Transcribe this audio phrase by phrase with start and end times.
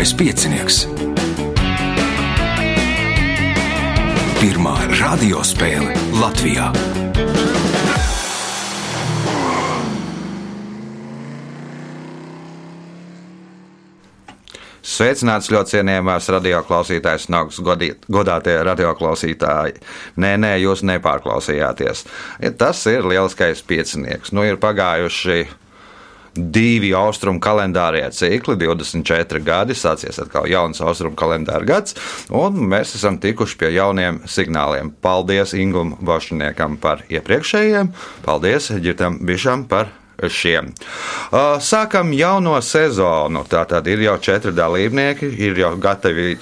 [0.00, 0.76] Lieliskais piecinieks.
[4.40, 6.70] Pirmā radiospēle Latvijā.
[14.80, 19.82] Sveicināts ļoti cienījamās radioklausītājas, Nogs, godātie radioklausītāji.
[20.16, 22.06] Nē, nē, jūs nepārklausījāties.
[22.56, 24.32] Tas ir lieliskais piecinieks.
[24.32, 25.44] Nu, ir pagājuši
[26.34, 31.96] divi austrumu kalendārie cikli, 24 gadi, sācies atkal jauns austrumu kalendāra gads,
[32.30, 34.92] un mēs esam tikuši pie jauniem signāliem.
[35.02, 37.94] Paldies Ingūram Bošniekam par iepriekšējiem,
[38.26, 39.90] paldies Girtam Bišam par
[40.28, 40.72] šiem.
[41.64, 43.44] Sākam jauno sezonu.
[43.48, 46.36] Tātad ir jau četri dalībnieki, ir jau gatavi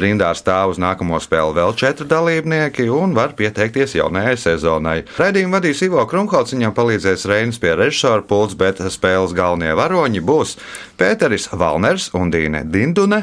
[0.00, 4.98] rindā stāv uz nākamo spēli vēl četri dalībnieki un var pieteikties jaunajai sezonai.
[5.18, 10.56] Raidījumu vadīs Ivo Krunkolts, viņam palīdzēs Reinas pie režisora pults, bet spēles galvenie varoņi būs
[11.00, 13.22] Pēteris Valners un Dīne Dindune.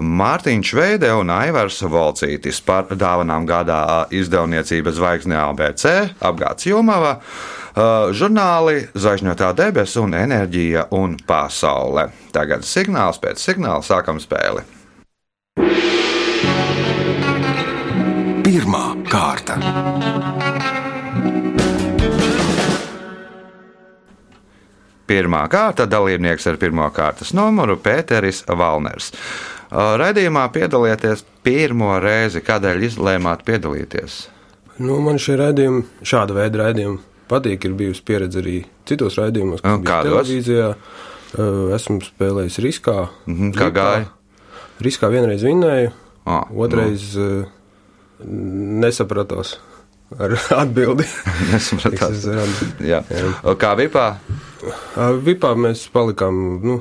[0.00, 3.82] Mārtiņš Veide un Aivars Volcītis par dāvanām gādā
[4.14, 5.84] izdevniecības zvaigznē ABC
[6.24, 7.18] apgāds Jomavā.
[8.18, 12.08] Žurnāli Zvaigžņotā debesa un enerģija un pasaule.
[12.34, 14.64] Tagad signāls pēc signāla sākam spēli.
[18.48, 19.60] Pirmā kārta.
[25.08, 29.12] Pirmā kārta dalībnieks ar pirmā kārtas numuru Pēteris Valners.
[29.72, 32.42] Radījumā piedalieties pirmo reizi.
[32.44, 34.18] Kādēļ izlēmāt piedalīties?
[34.78, 37.64] Nu, man šie raidījumi, šāda veida raidījumi, patīk.
[37.68, 40.72] Ir bijusi pieredze arī citos raidījumos, kā televīzijā.
[41.76, 42.98] Esmu spēlējis riskā.
[43.26, 44.06] Mm -hmm, kā gāja?
[44.84, 45.90] Riskā vienreiz vinnēju,
[46.24, 47.48] ah, otrais no.
[48.84, 49.56] nesapratos
[50.16, 51.06] ar atbildi.
[51.52, 52.28] Nesapratās.
[52.80, 53.02] jā.
[53.04, 53.32] Jā.
[53.60, 54.12] Kā vipā?
[55.24, 56.38] Vipā mēs palikām.
[56.64, 56.78] Nu,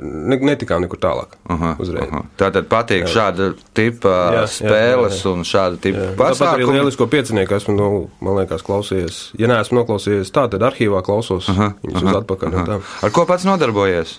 [0.00, 1.36] ne, netikām nekur tālāk.
[1.52, 2.22] Aha, aha.
[2.40, 3.12] Tātad patīk jā.
[3.14, 5.34] šāda tipa jā, spēles jā, jā, jā.
[5.34, 6.40] un šāda tipa pasākumi.
[6.40, 7.88] Tāpat arī lielisko piecinieku esmu, nu,
[8.24, 9.20] man liekas, klausījies.
[9.40, 12.60] Ja neesmu noklausījies tā, tad arhīvā klausos aha, viņus aha, uz atpakaļ.
[12.64, 12.78] Aha.
[13.06, 14.18] Ar ko pats nodarbojies?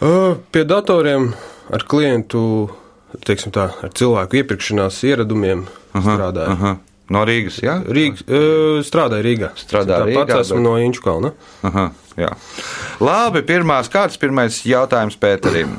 [0.00, 1.32] Uh, pie datoriem,
[1.74, 2.42] ar klientu,
[3.26, 6.54] teiksim tā, ar cilvēku iepirkšanās ieradumiem aha, strādāju.
[6.56, 6.78] Aha.
[7.10, 7.80] No Rīgas, jā?
[7.90, 8.22] Rīgas,
[8.86, 9.52] strādāju Rīgā.
[9.58, 10.26] Strādāju Rīgā.
[10.28, 10.66] Pats esmu bet...
[10.68, 11.32] no Inčukalna.
[11.66, 11.86] Aha,
[12.20, 12.28] jā.
[13.02, 15.74] Labi, pirmās kārtas, pirmais jautājums Pēterim.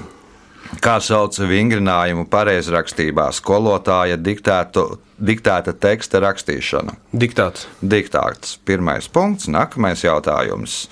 [0.79, 4.85] Kā sauc vingrinājumu pareizrakstībā skolotāja diktētu,
[5.19, 6.95] diktēta teksta rakstīšanu?
[7.11, 7.67] Diktāts.
[7.83, 8.55] Diktāts.
[8.67, 10.85] Pirmais punkts, nākamais jautājums.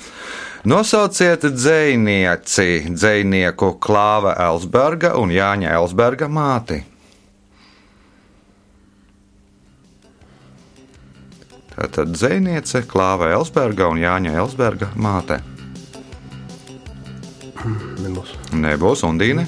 [0.68, 6.82] Nosauciet dzēnieci, dzēnieku Klāva Elsberga un Jāņa Elsberga māti.
[11.80, 15.38] Tātad dzēniece Klāva Elsberga un Jāņa Elsberga māte.
[18.04, 18.34] Nebūs.
[18.52, 19.46] Nebūs, un Dīne?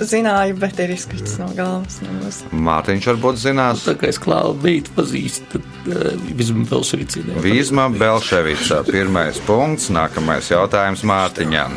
[0.00, 1.98] Zināju, bet ir izkrits no galvas.
[2.00, 2.38] Nebūs.
[2.56, 3.84] Mārtiņš varbūt zinās.
[3.84, 7.26] Tā kā es klāvu beidu pazīstu, tad uh, Vizma Belševica.
[7.44, 11.76] Vizma Belševica, pirmais punkts, nākamais jautājums Mārtiņam.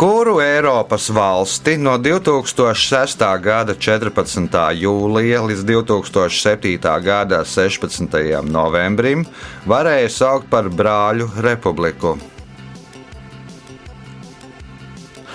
[0.00, 3.24] Kuru Eiropas valsti no 2006.
[3.42, 4.54] gada 14.
[4.72, 6.78] jūlija līdz 2007.
[7.04, 8.16] gada 16.
[8.48, 9.26] novembrim
[9.68, 12.14] varēja saukt par brāļu republiku?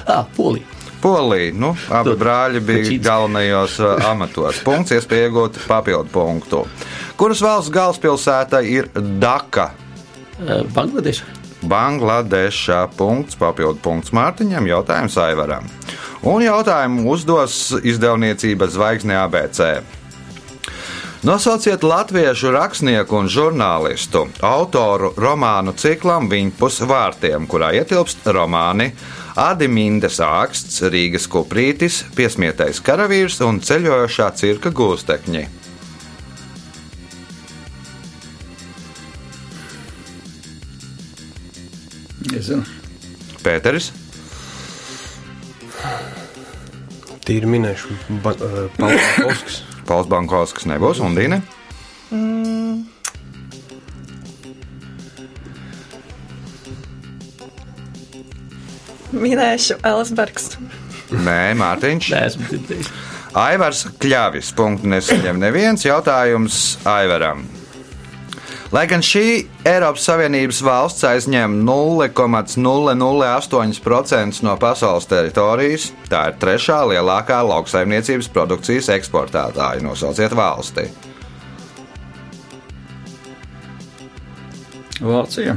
[0.08, 0.66] Ah, Polija.
[1.02, 1.54] Polija.
[1.54, 3.78] Nu, abi brāļi bija galvenajos
[4.10, 4.66] amatos.
[4.66, 6.66] Punkts, iespēja iegūt papildu punktu.
[7.22, 8.90] Kuras valsts galvaspilsēta ir
[9.22, 9.76] Daka?
[10.74, 11.45] Bangladeša.
[11.70, 12.86] Bangladešā.
[12.98, 15.68] Punkts, papildu punkts Mārtiņam, jautājums Aivaram.
[16.26, 19.62] Un jautājumu uzdos izdevniecības zvaigzne ABC.
[21.26, 28.92] Nosauciet latviešu rakstnieku un žurnālistu, autoru romānu ciklam Viņpus vārtiem, kurā ietilpst romāni
[29.34, 35.65] Adimindes āksts, Rīgas kuprītis, Piesmietais karavīrs un ceļojošā cirka gūstekņi.
[42.46, 42.62] Nezinu.
[43.42, 43.88] Pēteris.
[47.26, 49.56] Tīri minēšu, ba, uh, Pauls Bankovskis.
[49.90, 51.40] Pauls Bankovskis nebūs, un Dīne?
[52.14, 52.86] Mm.
[59.26, 60.60] Minēšu Elsbergs.
[61.10, 62.14] Nē, Mārtiņš.
[62.14, 62.94] Nē, esmu dzirdējis.
[63.42, 64.54] Aivars Kļāvis.
[64.54, 67.48] Punktu nesaņem neviens jautājums Aivaram.
[68.76, 77.40] Lai gan šī Eiropas Savienības valsts aizņem 0,008% no pasaules teritorijas, tā ir trešā lielākā
[77.48, 79.80] lauksaimniecības produkcijas eksportētāja.
[79.86, 80.84] Nosauciet valsti.
[85.00, 85.56] Vācija.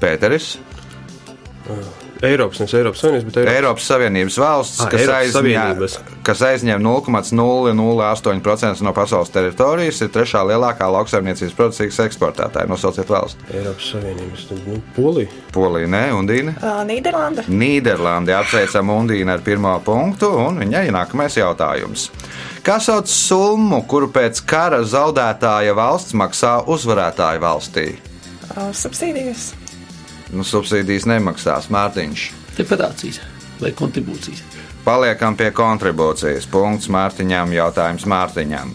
[0.00, 0.56] Pēteris.
[2.22, 3.56] Eiropas, nevis Eiropas Savienības, bet Eiropas.
[3.56, 5.94] Eiropas Savienības valsts, Ah, kas, Eiropas aizņem, Savienības.
[6.22, 12.68] kas aizņem 0,008% no pasaules teritorijas, ir trešā lielākā lauksaimniecības produkcijas eksportētāja.
[12.68, 13.40] Nosauciet valsti.
[13.54, 15.28] Eiropas Savienības, nu, Polija.
[15.52, 16.54] Polija, ne, Undīna.
[16.90, 17.46] Nīderlanda.
[17.48, 22.10] Nīderlandi apsveicam Undīnu ar pirmo punktu, un viņai nākamais jautājums.
[22.62, 27.86] Kā sauc summu, kuru pēc kara zaudētāja valsts maksā uzvarētāju valstī?
[28.74, 29.54] Subsīdijas.
[30.32, 32.26] Nu, subsīdijas nemaksās Mārtiņš.
[32.58, 33.20] Reparācijas
[33.60, 34.44] vai kontribūcijas.
[34.84, 36.46] Paliekam pie kontribūcijas.
[36.50, 38.72] Punkts Mārtiņam, jautājums Mārtiņam.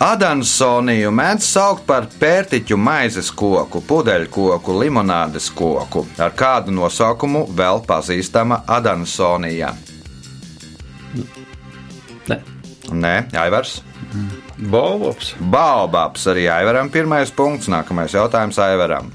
[0.00, 6.06] Adansoniju mēdz saukt par pērtiķu maizes koku, pudeļkoku, limonādes koku.
[6.16, 9.74] Ar kādu nosaukumu vēl pazīstama Adansonija?
[12.30, 12.38] Nē,
[12.90, 13.80] Nē, Aivars.
[14.70, 15.34] Balvops.
[15.40, 19.12] Baobabs arī Aivaram pirmais punkts, nākamais jautājums Aivaram.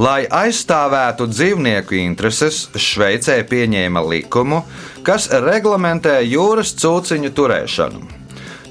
[0.00, 4.62] Lai aizstāvētu dzīvnieku intereses, Šveicē pieņēma likumu,
[5.04, 8.00] kas reglamentē jūras cūciņu turēšanu.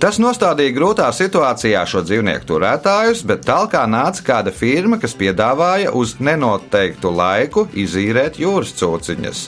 [0.02, 6.16] Tas nostādīja grūtā situācijā šo dzīvnieku turētājus, bet tālāk nāca kāda firma, kas piedāvāja uz
[6.18, 9.44] nenoteiktu laiku izīrēt jūras cūciņas.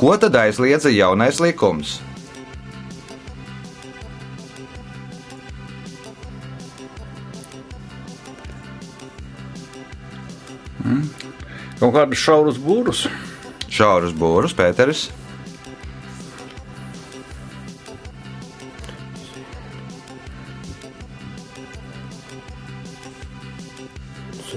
[0.00, 2.00] Ko tad aizliedza jaunais likums?
[11.84, 13.02] Kaut kādus šaurus būrus.
[13.68, 15.02] Šaurus būrus, Pēteris.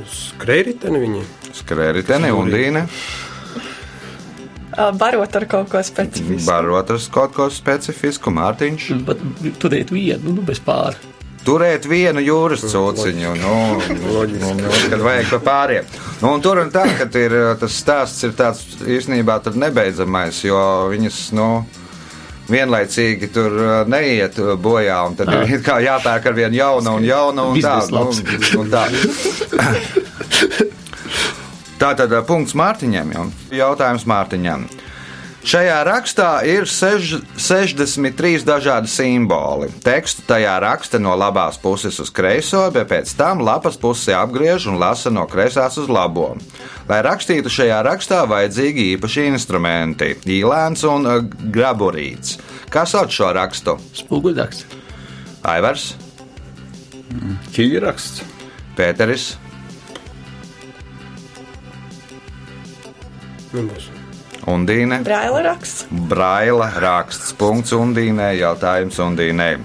[0.07, 1.25] Skrējriteni viņi.
[1.59, 2.85] Skrējritene un Dīne.
[4.77, 6.47] Uh, barot ar kaut ko specifisku.
[6.47, 8.89] Barot ar kaut ko specifisku, Mārtiņš.
[9.03, 9.27] bet
[9.59, 11.16] turēt vienu, nu, bez pāri.
[11.47, 13.55] Turēt vienu jūras cūciņu, nu,
[14.03, 14.23] nu,
[14.59, 15.85] nu, kad vajag pa pāriem.
[16.19, 20.59] Nu, un tur un tā, ka ir, tas stāsts ir tāds īstenībā tur nebeidzamais, jo
[20.91, 21.47] viņas, nu,
[22.51, 27.07] vienlaicīgi tur uh, neiet bojā, un tad ir it kā jāpērk ar vienu jaunu un
[27.07, 27.77] jaunu un tā.
[27.79, 28.83] Biznesa Nu, tā.
[31.77, 34.63] Tā tad uh, punkts Mārtiņam, jau jautājums Mārtiņam.
[35.47, 39.69] Šajā rakstā ir sež, 63 dažādi simboli.
[39.85, 44.75] Tekstu tajā raksta no labās puses uz kreiso, bet pēc tam lapas pusi apgriež un
[44.81, 46.33] lasa no kreisās uz labo.
[46.89, 51.23] Lai rakstītu šajā rakstā, vajadzīgi īpaši instrumenti- īlēns un uh,
[51.55, 52.35] graburīts.
[52.67, 53.79] Kā sauc šo rakstu?
[54.03, 54.67] Spoguļraksts.
[55.47, 55.93] Aivars,
[57.55, 58.25] Ķīraksts.
[58.75, 59.37] Pēteris,
[63.53, 63.96] Nebūs.
[64.47, 65.01] Undīne.
[65.03, 65.87] Braila raksts.
[65.91, 67.33] Braila raksts.
[67.37, 68.37] Punkts Undīnai.
[68.39, 69.55] Jautājums Undīnai.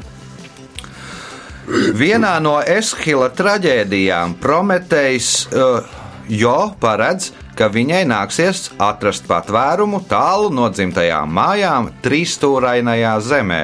[1.96, 10.69] Vienā no Eshila traģēdijām Prometējs uh, jo paredz, ka viņai nāksies atrast patvērumu tālu no
[10.73, 13.62] dzimtajām mājām trīsstūrainajā zemē.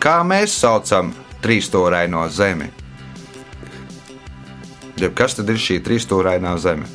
[0.00, 1.12] Kā mēs saucam
[1.44, 2.70] trīsstūraino zemi?
[5.00, 6.88] Jeb kas tad ir šī trīsstūrainā zeme?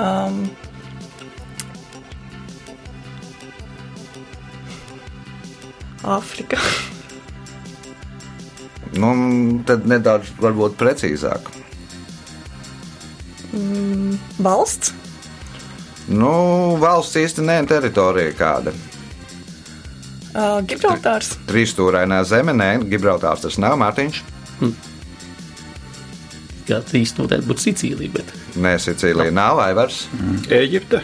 [0.00, 0.42] Um,
[6.10, 6.58] Āfrika.
[8.98, 9.10] Nu,
[9.66, 11.50] tad nedaudz varbūt precīzāk.
[14.42, 14.94] Valsts.
[16.10, 16.30] Nu,
[16.82, 18.74] valsts īsti nē, teritorija kāda.
[20.30, 21.32] Uh, Gibraltārs.
[21.46, 24.22] Trīsstūrainā zeme, nē, Gibraltārs tas nav Mārtiņš.
[26.70, 30.04] Jā, trīs noteikti būtu Sicīlija, bet Nē, Sicīlija nav Aivars.
[30.50, 31.00] Eģipte.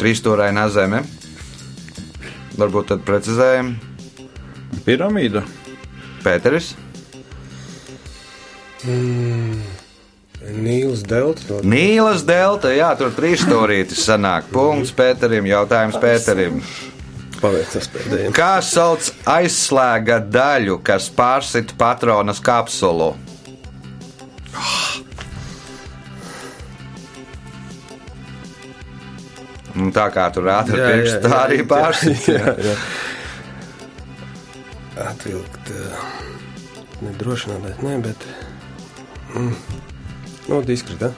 [0.00, 1.02] Trīsstūrainā zeme.
[2.58, 3.76] Varbūt tad precizējam.
[4.84, 5.44] Piramīda.
[6.24, 6.74] Pēteris,
[10.48, 11.58] Nīlas delta.
[11.66, 14.46] Nīlas delta, jā, tur trīsstūrītis sanāk.
[14.52, 16.60] Punkts Pēterim, jautājums Pēterim.
[17.38, 18.32] Paveicas pēdējiem.
[18.34, 23.12] Kā sauc aizslēga daļu, kas pārsit patronas kapsulu?
[29.78, 31.62] Un tā kā tur rāda jā, pirksts, tā arī
[32.66, 32.76] jā.
[35.08, 35.70] Atvilkt.
[35.70, 36.06] ā,
[36.98, 38.24] Nedrošināties, nē, bet.
[39.36, 39.52] Mm.
[40.48, 41.12] Nu, diskrita.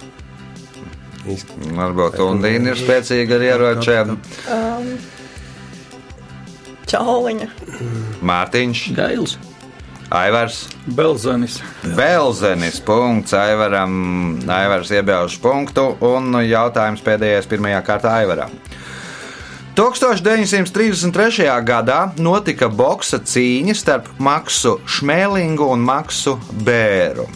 [1.25, 1.73] Izkrita.
[1.79, 4.13] Varbūt Undīna ir spēcīga ar ieročiem.
[4.53, 4.91] Um,
[6.91, 7.49] Čauliņa.
[8.27, 9.39] Mārtiņš, Gails.
[10.11, 11.61] Aivars, Belzenis.
[11.97, 12.81] Belzenis.
[12.83, 14.41] Punkts Aivaram.
[14.51, 18.51] Aivars iebēž punktu un jautājums pēdējais pirmajā kārtā Aivaram.
[19.79, 21.47] 1933.
[21.63, 26.35] gadā notika boxa cīņa starp Maksu Šmēlingu un Maksu
[26.67, 27.29] Bēru.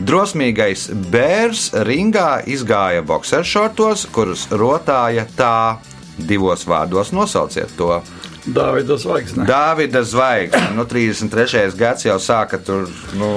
[0.00, 5.76] Drosmīgais bērs ringā izgāja boxeršortos, kurus rotāja tā
[6.16, 8.00] divos vārdos nosauciet to.
[8.42, 9.46] Dāvida zvaigzne.
[9.46, 11.76] Dāvida zvaigzne, nu, 33.
[11.78, 12.88] gads jau sāka tur.
[13.18, 13.30] Nu,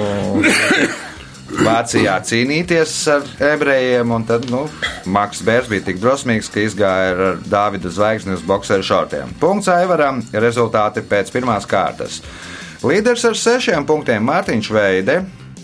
[1.46, 4.64] Vācijā cīnīties ar ebrejiem, un tad nu,
[5.14, 9.30] Maks Bērs bija tik drosmīgs, ka izgāja ar Dāvida zvaigzni uz boxeru šortiem.
[9.40, 12.18] Punkts Aivaram, rezultāti pēc pirmās kārtas.
[12.82, 15.20] Līderis ar sešiem punktiem Mārtiņš Veide,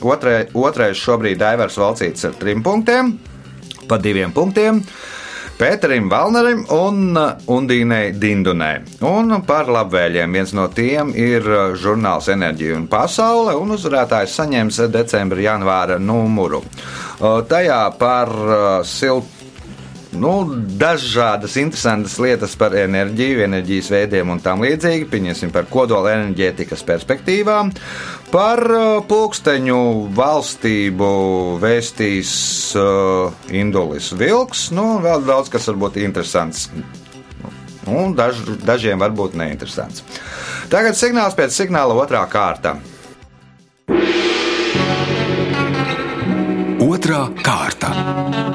[0.07, 3.17] otrai, otrais šobrīd Aivars Valcīts ar trim punktiem,
[3.91, 4.85] pa diviem punktiem.
[5.59, 8.81] Pēterim Valnerim un uh, Undīnai Dindunai.
[9.07, 14.81] Un par labvēliem viens no tiem ir uh, žurnāls Enerģija un Pasaule, un uzvarētājs saņems
[14.95, 16.63] decembra janvāra numuru.
[16.65, 18.33] Uh, Tajā par
[18.89, 19.42] siltu
[20.13, 20.33] nu,
[20.79, 25.09] dažādas interesantas lietas par enerģiju, enerģijas veidiem un tam līdzīgi.
[25.13, 27.73] Pieņemsim par kodola enerģētikas perspektīvām.
[28.33, 29.79] Par uh, pulksteņu
[30.17, 31.11] valstību
[31.63, 32.33] vēstīs
[32.79, 34.71] uh, Indulis Vilks.
[34.77, 36.69] Nu, vēl daudz kas varbūt interesants.
[37.91, 40.05] Un daž, dažiem varbūt neinteresants.
[40.73, 42.77] Tagad signāls pēc signāla otrā kārta.
[46.83, 48.52] Otra kārta.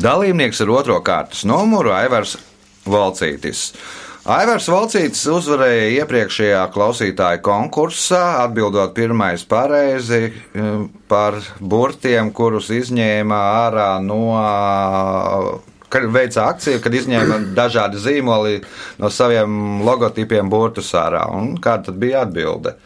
[0.00, 2.38] Dalībnieks ar otro kārtas numuru Aivars
[2.88, 3.70] Valcītis.
[4.30, 10.70] Aivars Valcītis uzvarēja iepriekšējā klausītāja konkursā, atbildot pirmais pareizi eh,
[11.08, 14.22] par burtiem, kurus izņēma ārā no
[15.90, 18.60] kad veica akciju, kad izņēma dažādi zīmoli
[19.02, 21.26] no saviem logotipiem burtus ārā.
[21.34, 22.76] Un kāda tad bija atbilde?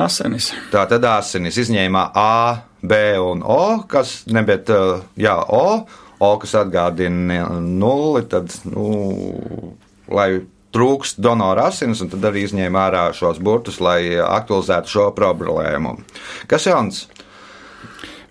[0.00, 0.50] Asinis.
[0.72, 2.30] Tā tad asinis izņēma A,
[2.84, 4.78] B un O, kas nebija
[5.16, 5.84] jā, O,
[6.22, 8.86] O, kas atgādina nulli, tad, nu,
[10.08, 15.96] lai trūkst donora asins, un tad arī izņēma ārā šos burtus, lai aktualizētu šo problēmu.
[16.50, 17.04] Kas jauns?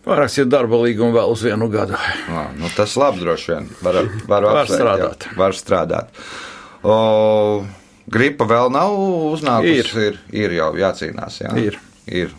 [0.03, 1.95] Pārrakstīt darba līgumu vēl uz vienu gadu.
[2.27, 3.69] Nā, nu, tas labi droši vien.
[3.85, 5.27] Var, var, Var apsveikt, strādāt.
[5.29, 6.23] Jā, var strādāt.
[6.83, 6.97] O,
[8.11, 8.97] gripa vēl nav
[9.31, 9.79] uznākusi.
[9.79, 9.93] Ir.
[10.09, 11.39] ir, ir jau jācīnās.
[11.45, 11.53] Jā.
[11.63, 11.79] Ir.
[12.11, 12.35] ir.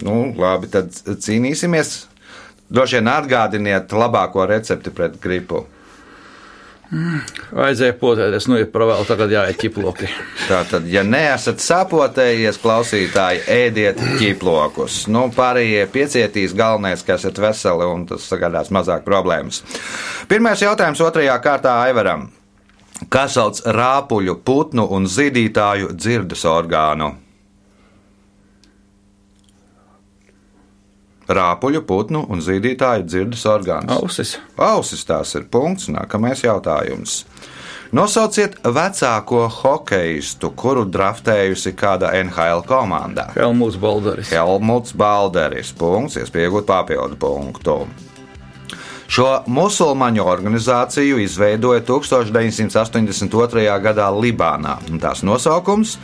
[0.00, 1.92] Nu, labi, tad cīnīsimies.
[2.72, 5.66] Droši vien atgādiniet labāko recepti pret gripu.
[6.92, 10.10] Vajadzēja potēties, nu, ja par vēl tagad jāiet ķiploki.
[10.50, 15.06] Tātad, ja neesat sapotējies, klausītāji, ēdiet ķiplokus.
[15.12, 19.62] Nu, pārējie piecietīs, galvenais, ka esat veseli un tas sagādās mazāk problēmas.
[20.28, 22.28] Pirmais jautājums otrajā kārtā Aivaram.
[23.12, 27.14] Kā sauc rāpuļu, putnu un zīdītāju dzirdes orgānu?
[31.36, 33.92] Rāpuļu, putnu un zīdītāju dzirdes orgāns.
[33.96, 34.36] Ausis.
[34.60, 35.90] Ausis tās ir punkts.
[35.92, 37.22] Nākamais jautājums.
[37.92, 43.26] Nosauciet vecāko hokeistu, kuru draftējusi kāda NHL komanda.
[43.36, 44.30] Helmuts Baldaris.
[44.32, 45.74] Helmuts Balderis.
[45.76, 47.76] Punkts, iespējot papildu punktu.
[49.12, 53.64] Šo musulmaņu organizāciju izveidoja 1982.
[53.84, 54.78] gadā Libānā.
[55.02, 55.98] Tās nosaukums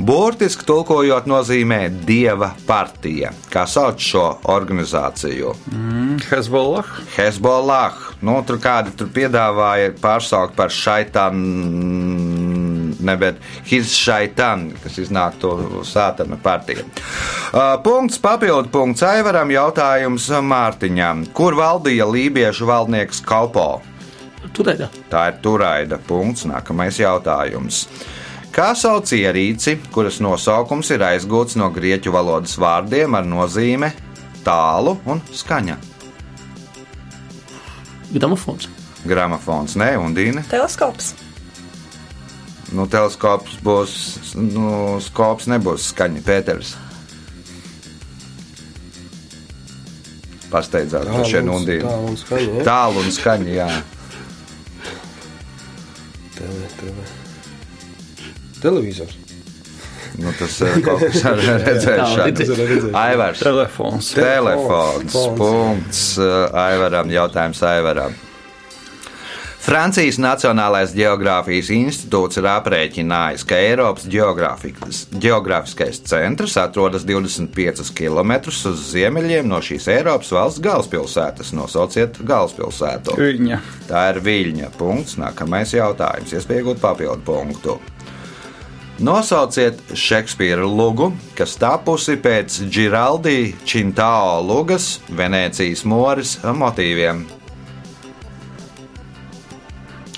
[0.00, 3.34] burtiski tulkojot nozīmē Dieva partija.
[3.52, 5.52] Kā sauc šo organizāciju?
[6.30, 6.88] Hezbollah.
[7.18, 8.00] Hezbollah.
[8.24, 12.23] Nu, tur kādi tur piedāvāja pārsaukt par šaitānu,
[13.06, 15.54] ne, bet his šaitan, kas iznāk to
[15.86, 16.84] sātana partiju.
[16.84, 21.28] Uh, punkts, papildu punkts Aivaram, jautājums Mārtiņam.
[21.36, 23.68] Kur valdīja lībiešu valdnieks Kalpo?
[24.54, 24.90] Turēdā.
[25.10, 27.86] Tā ir turaida punkts, nākamais jautājums.
[28.54, 33.90] Kā sauc ierīci, kuras nosaukums ir aizgūts no grieķu valodas vārdiem ar nozīme
[34.46, 35.80] tālu un skaņa?
[38.14, 38.68] Gramofons.
[39.04, 40.46] Gramofons, ne, un dīna.
[40.52, 41.16] Teleskops.
[42.72, 43.92] Nu, teleskops būs,
[44.40, 46.74] nu, skops nebūs skaņa, Pēters.
[50.54, 51.92] Pasteidzās, ka šeit Tā nundīna.
[52.08, 52.54] un skaņa.
[52.60, 52.64] Ja?
[52.68, 53.68] Tālu un skaņa, jā.
[56.38, 57.06] Tele, tele.
[58.62, 59.16] Televizors.
[60.14, 62.92] Nu, tas ir kaut kas ar redzēšanu.
[62.96, 63.42] Aivars.
[63.42, 64.12] Telefons.
[64.14, 65.10] Telefons.
[65.10, 65.16] Telefons.
[65.40, 67.10] Punkts uh, Aivaram.
[67.10, 68.14] Jautājums Aivaram.
[69.64, 79.48] Francijas Nacionālais Geogrāfijas institūts ir aprēķinājis, ka Eiropas geogrāfiskais centrs atrodas 25 km uz ziemeļiem
[79.48, 81.54] no šīs Eiropas valsts galvaspilsētas.
[81.56, 83.16] Nosauciet galvaspilsētu.
[83.16, 83.60] Viņa.
[83.88, 84.68] Tā ir Viļņa.
[84.76, 85.16] Punkts.
[85.22, 86.34] Nākamais jautājums.
[86.36, 87.78] Iespējot papildu punktu.
[89.00, 97.24] Nosauciet Šekspīra lugu, kas tapusi pēc Giraldi Čintao lugas Venecijas moris motīviem.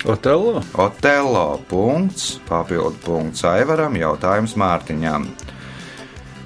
[0.07, 0.63] Otelo.
[0.75, 5.27] Otelo punkts, papildu punkts Aivaram, jautājums Mārtiņam.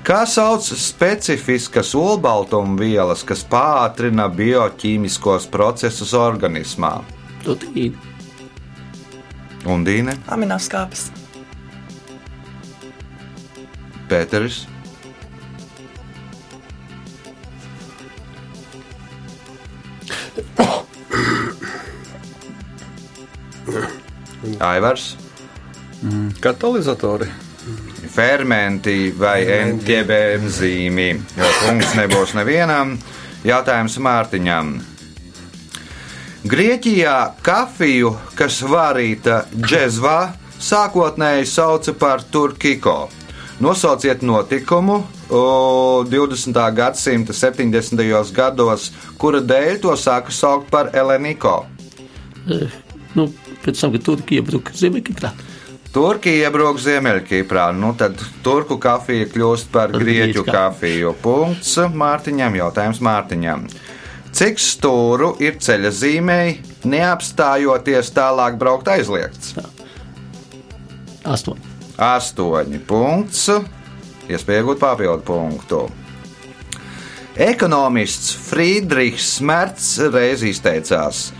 [0.00, 7.04] Kā sauc specifiskas olbaltumvielas, kas pātrina bioķīmiskos procesus organismā?
[7.44, 7.92] Proteīni.
[9.68, 11.12] Un Dīne, Aminoskāpes.
[14.08, 14.64] Pēteris.
[24.60, 25.16] Aivars,
[26.40, 27.28] Katalizatori.
[28.10, 30.10] fermenti vai NTB
[30.40, 31.10] enzīmi.
[31.36, 32.96] Jo punkts nebūs nevienam.
[33.44, 34.72] Jautājums Mārtiņam.
[36.50, 43.10] Grieķijā kafiju, kas varīta džezvā, sākotnēji sauca par turkiko.
[43.60, 45.40] Nosauciet notikumu o,
[46.08, 46.56] 20.
[46.74, 48.32] gadsimta 70.
[48.32, 48.88] gados,
[49.20, 51.66] kura dēļ to sāka saukt par Eleniko.
[52.48, 52.70] Eh,
[53.14, 53.24] Nu,
[53.64, 55.32] pēc tam, kad Turkija iebruka Ziemeļkiprā.
[55.90, 61.14] Turkija iebrūk Ziemeļkiprā, nu tad turku kafija kļūst par grieķu grieķu kafiju.
[61.18, 63.64] Punkts Mārtiņam, jautājums Mārtiņam.
[64.30, 69.56] Cik stūru ir ceļa zīmēji, neapstājoties tālāk braukt aizliegts?
[71.26, 71.74] Astoņi.
[71.98, 73.48] Astoņi punkts.
[74.30, 75.82] Iespēja iegūt papildu punktu.
[77.40, 81.39] Ekonomists Friedrichs Merts reiz izteicās, ka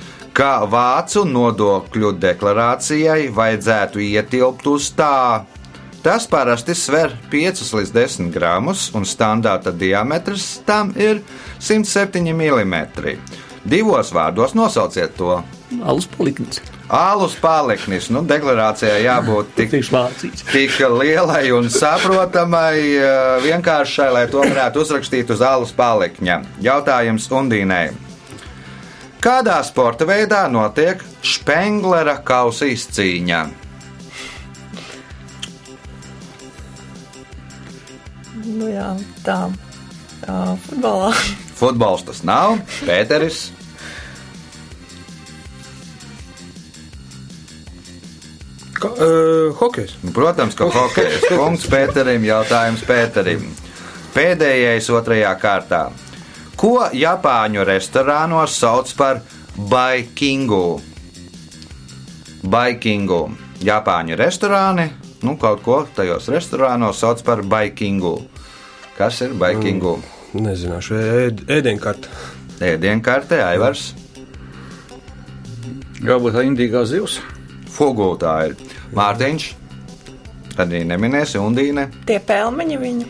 [0.71, 5.45] vācu nodokļu deklarācijai vajadzētu ietilpt uz tā.
[6.01, 11.21] Tas parasti sver 5 līdz 10 gramus, un standarta diametrs tam ir
[11.61, 12.77] 107 mm.
[13.69, 15.43] Divos vārdos nosauciet to.
[15.85, 16.63] Alus poliknis.
[16.89, 19.77] Alus paliknis, nu, deklarācijai jābūt tik
[20.51, 26.41] tik lielai un saprotamai, eh, vienkāršai, lai to varētu uzrakstīt uz alus palikņa.
[26.65, 28.10] Jautājums Undīnai.
[29.21, 33.41] Kādā sporta veidā notiek Špenglera kausa izcīņa?
[38.49, 38.89] Nu jā,
[39.21, 39.43] tā.
[40.25, 41.13] Tā futbolā.
[41.61, 43.51] Futbols tas nav, Pēteris.
[48.81, 49.99] Ka, uh, hokejs.
[50.17, 51.29] Protams, ka hokejs.
[51.37, 53.51] Punkts Pēterim, jautājums Pēterim.
[54.17, 55.91] Pēdējais otrajā kārtā.
[56.61, 59.23] Ko Japāņu restorānos sauc par
[59.57, 60.81] baikingu?
[62.45, 63.23] Baikingu.
[63.65, 64.87] Japāņu restorāni,
[65.25, 68.19] nu kaut ko tajos restorānos sauc par baikingu.
[68.97, 69.99] Kas ir baikingu?
[70.37, 72.13] Nezināšu, ēd, ēdienkarta.
[72.61, 73.91] Ēdienkartē, Aivars,
[76.01, 77.19] Varbūt tā indīgā zivs.
[77.69, 78.55] Fugu tā ir.
[78.97, 79.49] Mārtiņš,
[80.63, 81.91] arī neminēsi Undīne.
[82.09, 83.09] Tie pelmeņi viņu.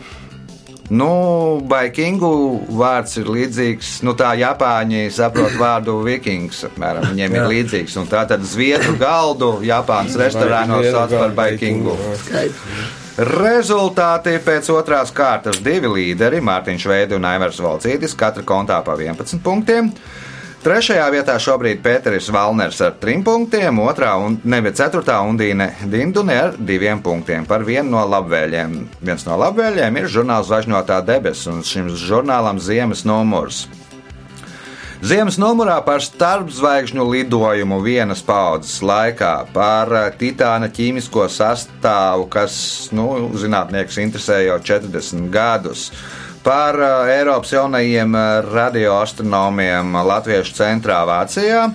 [0.91, 2.29] Nu, baikingu
[2.75, 3.91] vārds ir līdzīgs.
[4.03, 6.65] Nu, tā Japāņi saprot vārdu vikings.
[6.67, 7.95] Apmēram, viņiem ir līdzīgs.
[8.01, 11.95] Un tā tad zviedru galdu Japānas restorānos sauc par baikingu.
[13.21, 19.39] Rezultāti pēc otrās kārtas divi līderi- Mārtiņš Veidi un Aivars Valcītis, katra kontā pa 11
[19.43, 19.91] punktiem.
[20.61, 26.53] Trešajā vietā šobrīd Pēteris Valners ar trim punktiem, otrā un nevis ceturtā Undīne Dindune ar
[26.53, 28.75] diviem punktiem par vienu no labvēliem.
[29.01, 33.63] Viens no labvēliem ir žurnāls Zvaigžņotā debesis, un šim žurnālam ziemas numurs.
[35.01, 42.53] Ziemas numurā par starpzvaigžņu lidojumu vienas paudzes laikā, par eh, titāna ķīmisko sastāvu, kas,
[42.93, 45.87] nu, zinātnieks interesē jau 40 gadus,
[46.43, 51.69] par eh, Eiropas jaunajiem eh, radioastronomiem Latviešu centrā Vācijā.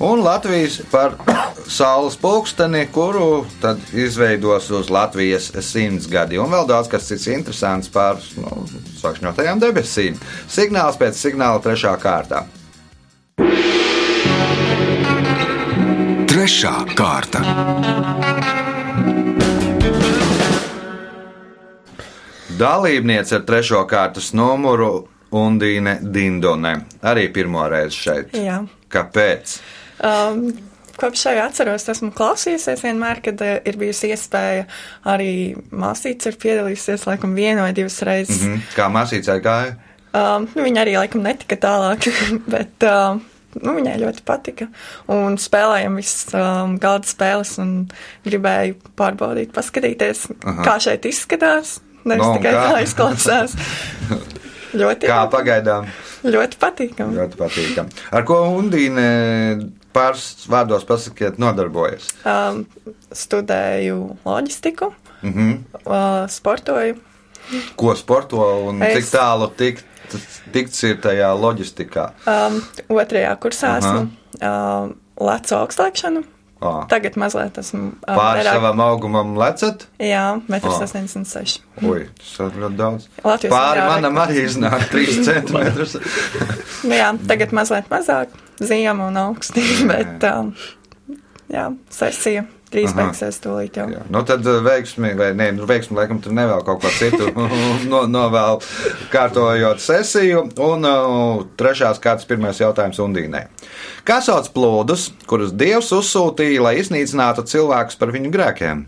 [0.00, 1.16] Un Latvijas par
[1.78, 6.40] saules pulksteni, kuru tad izveidos uz Latvijas simtsgadi.
[6.40, 8.64] Un vēl daudz kas cits interesants par nu,
[9.02, 10.16] sakšņotajām debesīm.
[10.48, 12.46] Signāls pēc signāla trešā kārtā.
[16.30, 18.39] Trešā kārta.
[22.60, 26.74] Dalībniece ar trešo kārtas numuru Undīne Dindone.
[27.06, 28.34] Arī pirmo reizi šeit.
[28.36, 28.60] Jā.
[28.90, 29.54] Kāpēc?
[30.04, 30.50] Um,
[31.00, 34.66] Kopš šai atceros, esmu klausījusies vienmēr, kad uh, ir bijusi iespēja
[35.08, 38.42] arī māsītes ir piedalījusies laikam vienu vai divas reizes.
[38.42, 38.66] Mm Mhm.
[38.76, 39.76] Kā māsīcai gāja?
[40.12, 42.10] Um, nu, viņa arī laikam netika tālāk,
[42.54, 43.22] bet um,
[43.62, 44.66] nu, viņai ļoti patika.
[45.08, 47.70] Un spēlējām visas um, galda spēles un
[48.26, 50.66] gribēju pārbaudīt, paskatīties, Aha.
[50.66, 51.78] kā šeit izskatās.
[52.04, 52.62] Nevis Nu, tikai kā?
[52.70, 53.54] kā izklausās.
[54.80, 55.88] ļoti, Kā pagaidām?
[56.24, 57.16] ļoti patīkami.
[57.18, 57.94] Ļoti patīkami.
[58.16, 59.04] Ar ko Undīne
[59.96, 62.10] pāris vārdos pasakiet, nodarbojas?
[62.24, 62.64] Um,
[63.12, 65.50] studēju loģistiku, Mhm.
[65.84, 66.96] uh, sportoju.
[67.76, 69.84] Ko sporto un Es- cik tālu tikt,
[70.52, 72.10] tikts ir tajā loģistikā?
[72.26, 74.10] Um, otrajā kursā esmu
[74.40, 76.24] um, lecu augstlēkšanu.
[76.60, 76.70] Ā.
[76.92, 79.86] Tagad mazliet esmu ā, Pāri vairāk- savam augumam lecat?
[79.98, 80.88] Jā, metrs Ā.
[80.90, 81.62] 86.
[81.88, 83.06] Ui, tas ir ļoti daudz.
[83.24, 85.96] Latvijas Pāri manam arī iznāk 3 centimetrus.
[86.84, 90.52] Nu, jā, tagad mazliet mazāk ziema un augsti, bet um,
[91.48, 92.94] jā, sesija Aha.
[92.94, 93.88] beigsies tūlīt jau.
[93.90, 97.32] Jā, nu tad uh, veiksmi, vai ne, nu veiksmi laikam tur nevēl kaut ko citu,
[97.90, 98.60] no, novēl
[99.10, 100.44] kārtojot sesiju.
[100.62, 103.48] Un uh, trešās kārtas pirmais jautājums Undīnai.
[104.06, 108.86] Kā sauc plūdus, kurus Dievs uzsūtīja, lai iznīcinātu cilvēkus par viņu grēkiem?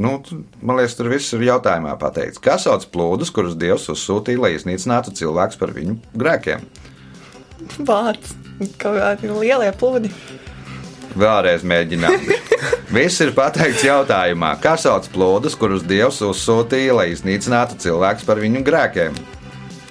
[0.00, 0.22] Nu,
[0.62, 2.40] man liekas, tur viss ir jautājumā pateikts.
[2.42, 6.64] Kā sauc plūdus, kurus Dievs uzsūtīja, lai iznīcinātu cilvēkus par viņu grēkiem?
[7.86, 8.34] Vārds,
[8.78, 10.10] kaut kādi lielie plūdi.
[11.14, 12.26] Vēlreiz mēģinām.
[12.94, 14.54] Viss ir pateikts jautājumā.
[14.62, 19.16] Kā sauc plūdus, kurus Dievs uzsūtīja, lai iznīcinātu cilvēkus par viņu grēkiem?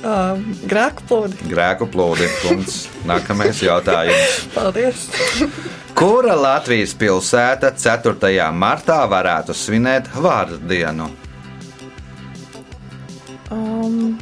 [0.03, 0.35] Uh,
[0.67, 1.47] grēku plūdi.
[1.47, 2.27] Grēku plūdi.
[2.41, 2.81] Punkts.
[3.09, 4.41] Nākamais jautājums.
[4.55, 5.07] Paldies!
[5.97, 8.49] Kura Latvijas pilsēta 4.
[8.51, 11.07] martā varētu svinēt vārdu dienu?
[13.53, 14.17] Um,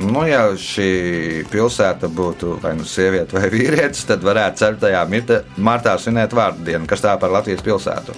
[0.00, 5.02] Nu, ja šī pilsēta būtu vai nu sieviete vai vīrietis, tad varētu 4.
[5.10, 6.88] mirta- martā svinēt vārdu dienu.
[6.88, 8.16] Kas tā par Latvijas pilsētu?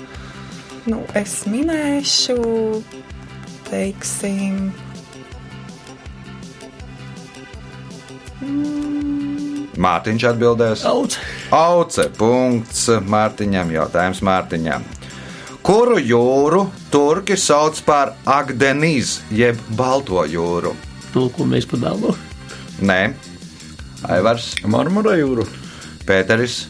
[0.90, 2.34] nu, es minēšu,
[3.70, 4.72] teiksim,
[9.82, 10.82] Mārtiņš atbildēs.
[10.84, 11.16] Daudz.
[11.54, 12.08] Auce.
[12.18, 13.70] Punkts Mārtiņam.
[13.72, 14.84] Jautājums Mārtiņam.
[15.62, 20.74] Kuru jūru turki sauc par Agdenīz, jeb Balto jūru?
[21.12, 22.16] To, ko mēs padāvām.
[22.82, 23.00] Nē,
[24.10, 25.44] Aivars, Marmara jūru.
[26.08, 26.62] Pēteris,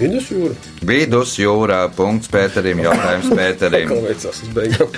[0.00, 0.54] Vidus jūra.
[0.88, 1.82] Vidus jūrā.
[1.92, 2.78] Punkts Pēterim.
[2.80, 3.90] Jautājums Kā Pēterim.
[4.06, 4.94] veicās uz beigām?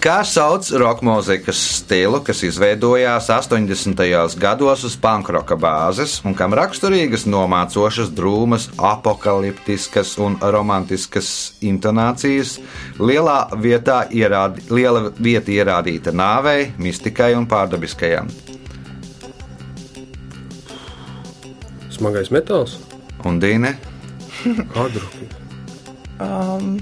[0.00, 3.98] Kā sauc roka mūzikas stilu, kas izveidojās 80.
[4.40, 11.28] gados uz pankroka bāzes un kam raksturīgas nomācošas, drūmas, apakaliptiskas un romantiskas
[11.60, 12.54] intonācijas,
[12.96, 18.30] lielā vietā ierādi, liela vieta ierādīta nāvei, mistikai un pārdabiskajam?
[21.92, 22.78] Smagais metāls.
[23.28, 23.74] Un Dīne,
[24.78, 25.20] Hardrock.
[26.24, 26.80] um,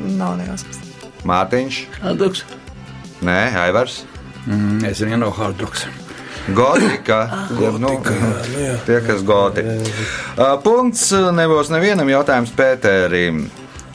[0.00, 0.80] nav nejausmas.
[1.28, 2.44] Mārtiņš, Kādoks?
[3.24, 4.02] Nē, Aivars.
[4.46, 5.84] Mm, es zinu, no Hardrocks.
[6.56, 7.28] Gotika.
[7.82, 7.96] nu,
[8.86, 9.64] tie, kas goti.
[9.64, 13.44] Uh, Punkts uh, nebūs nevienam jautājums Pēterim.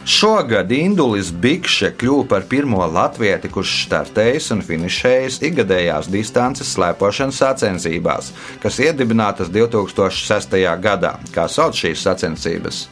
[0.06, 8.30] Šogad Indulis Bikše kļuva par pirmo latvieti, kurš startējis un finišējis ikgadējās distances slēpošanas sacensībās,
[8.62, 10.60] kas iedibinātas 2006.
[10.86, 11.16] gadā.
[11.34, 12.84] Kā sauc šīs sacensības?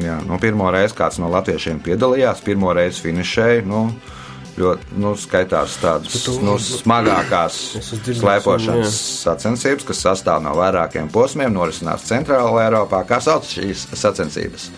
[0.00, 3.66] Jā, nu, pirmo reizi kāds no latviešiem piedalījās, pirmo reizi finišēja.
[3.68, 3.82] Nu,
[4.60, 7.58] ļoti nu, skaitās tādas nu, smagākās
[8.20, 13.04] slēpošanas sacensības, kas sastāv no vairākiem posmiem, norisinās Centrālajā Eiropā.
[13.08, 14.70] Kā sauc šīs sacensības?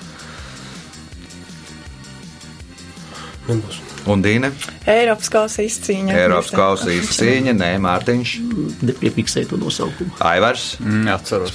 [3.48, 3.91] Nebūs.
[4.10, 4.50] Un Dīne,
[4.90, 6.14] Eiropas kausa izcīņa.
[6.24, 8.32] Eiropas kausa izcīņa, Nē, Mārtiņš,
[8.88, 10.16] Nepiefiksēju to nosaukumu.
[10.26, 10.64] Aivars.
[10.82, 11.54] Mm, atceros.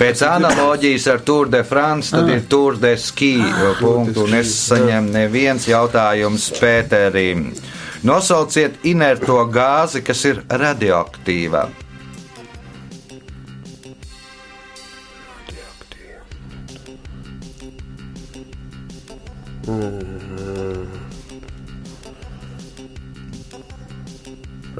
[0.00, 3.32] Pēc analoģijas ar Tour de France, tad ir Tour de Ski.
[3.80, 7.48] Punktu nesaņem neviens jautājums Pēterim.
[8.04, 11.68] Nosauciet inerto gāzi, kas ir radioaktīva.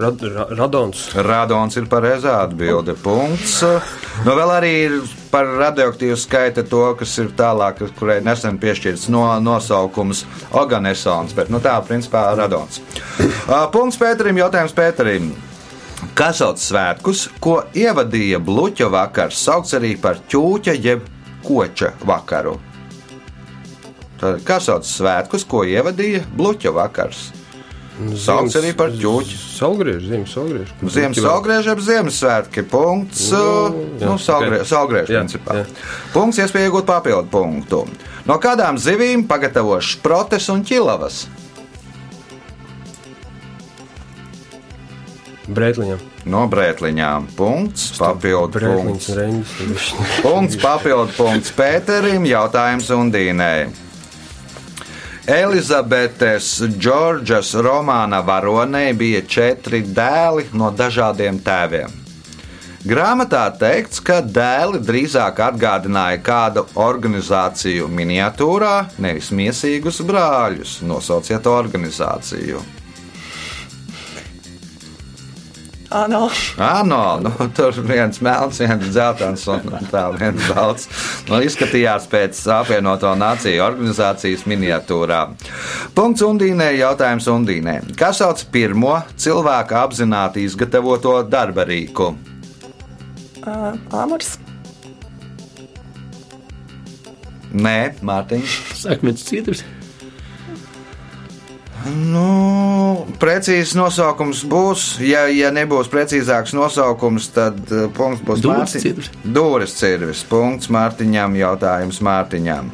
[0.01, 1.01] Rad, ra, radons.
[1.13, 2.95] Radons ir pareizā atbilde.
[3.05, 3.59] Punkts.
[4.25, 4.95] Nu, vēl arī ir
[5.29, 10.23] par radioaktīvu skaita to, kas ir tālāk, kurai nesen piešķirts no, nosaukums
[10.57, 12.81] Oganesons, bet nu, tā principā radons.
[13.75, 15.35] Punkts Pēterim, jautājums Pēterim.
[16.17, 21.05] Kas sauc svētkus, ko ievadīja Bluķa vakars, saukts arī par ķūķa jeb
[21.45, 22.57] koča vakaru?
[24.17, 27.27] Tad, kas sauc svētkus, ko ievadīja Bluķa vakars?
[28.17, 29.35] Sauc arī par ķūķi.
[29.59, 30.69] Saulgriež, ziemas saulgriež.
[30.95, 32.63] Ziemas saulgriež, jeb Ziemassvētki.
[32.71, 33.27] Punkts.
[33.35, 33.43] Nu,
[34.01, 34.71] jā, Nu, saulgriež, ok.
[34.73, 35.57] saulgriež Jā, principā.
[35.61, 35.65] jā.
[36.15, 37.83] Punkts, iespēja iegūt papildu punktu.
[38.25, 41.27] No kādām zivīm pagatavo šprotes un ķilavas?
[45.51, 45.99] Brētliņam.
[46.31, 47.27] No brētliņām.
[47.37, 49.09] Punkts, papildu punkts.
[50.23, 53.71] Punkts, papildu punkts Pēterim, jautājums Undīnai.
[55.29, 61.93] Elizabetes Džordžas romāna varonei bija četri dēli no dažādiem tēviem.
[62.89, 70.79] Grāmatā teikts, ka dēli drīzāk atgādināja kādu organizāciju miniatūrā, nevis miesīgus brāļus.
[70.89, 72.80] Nosauciet organizāciju.
[75.91, 80.87] Ano, Ano, nu, tur viens melns, viens dzeltens un tā viens balts.
[81.27, 85.25] Nu, izskatījās pēc apvienoto nāciju organizācijas miniatūrā.
[85.99, 87.81] Punkts Undīnē, jautājums Undīnē.
[87.99, 92.13] Kas sauc pirmo cilvēku apzināti izgatavoto darba rīku?
[93.43, 94.37] uh, Āmurs,
[97.51, 98.53] Nē, Mārtiņš.
[98.79, 99.65] Sakmens cieturs.
[101.89, 104.99] Nu, precīzs nosaukums būs.
[105.01, 109.11] Ja, ja nebūs precīzāks nosaukums, tad uh, punkts būs Dūris Mārtiņ- cirvis.
[109.25, 110.23] Dūris cirvis.
[110.29, 111.39] Punkts Mārtiņam.
[111.41, 112.69] Jautājums Mārtiņam.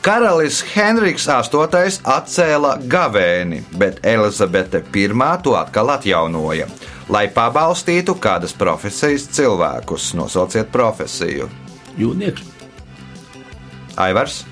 [0.00, 5.08] Karalis Henriks VIII atcēla gavēni, bet Elizabete I
[5.42, 6.68] to atkal atjaunoja.
[7.10, 11.50] Lai pabalstītu kādas profesijas cilvēkus, nosauciet profesiju.
[11.98, 12.44] Jūrnieks.
[14.00, 14.44] Aivars,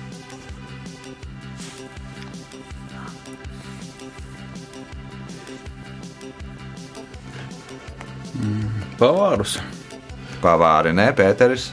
[8.99, 9.59] Pavārus.
[10.43, 11.69] pavāri, nē, Pēteris,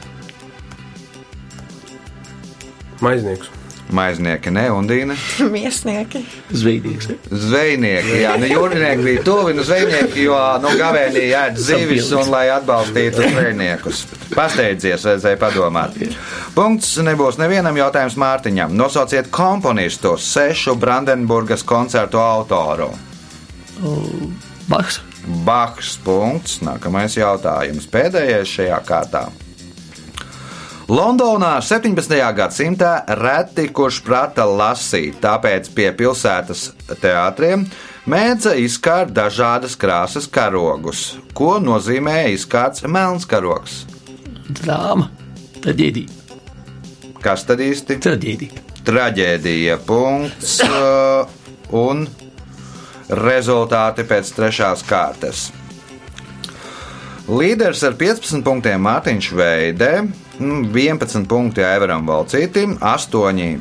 [3.03, 3.49] Maiznieks.
[3.91, 5.15] maiznieki, nē, Undīne.
[5.55, 7.09] miesnieki, Zvejnieks.
[7.31, 12.45] Zvejnieki, jā, nu jūrnieki bija tuvi, nu zvejnieki, jo, nu, gavēnī ēd zivis un lai
[12.55, 14.05] atbalstītu zvejniekus.
[14.35, 15.99] Pasteidzies, vajadzēja padomāt.
[16.55, 18.75] Punkts nebūs nevienam jautājums Mārtiņam.
[18.75, 22.91] Nosauciet komponistu sešu Brandenburgas koncertu autoru.
[24.67, 25.03] Baks.
[25.45, 26.61] Bahs punkts.
[26.63, 27.87] Nākamais jautājums.
[27.91, 29.27] Pēdējais šajā kārtā.
[30.87, 32.15] Londonā 17.
[32.37, 36.69] gadsimtā reti kurš prata lasīt, tāpēc pie pilsētas
[37.01, 37.65] teātriem
[38.07, 41.17] mēdza izkārt dažādas krāsas karogus.
[41.35, 43.81] Ko nozīmē izkārts melns karogs?
[44.47, 45.09] Drāma.
[45.59, 46.07] Traģēdija.
[47.19, 47.99] Kas tad īsti?
[48.07, 48.63] Traģēdija.
[48.87, 49.81] Traģēdija.
[49.89, 50.61] Punkts.
[50.69, 51.27] uh,
[51.75, 52.07] Un
[53.09, 55.47] rezultāti pēc trešās kārtas.
[57.27, 59.93] Līderis ar 15 punktiem Mārtiņš Veidē,
[60.39, 63.59] mm, 11 punkti Aivaram Valcītim, 8,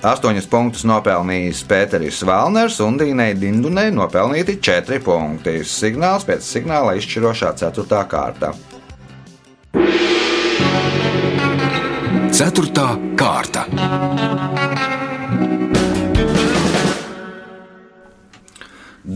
[0.00, 5.58] 8 punktus nopelnījis Pēteris Valners un Dīnei Dindunai nopelnīti 4 punkti.
[5.66, 8.04] Signāls pēc signāla izšķirošā 4.
[8.08, 8.54] kārta.
[12.30, 13.66] Ceturtā kārta.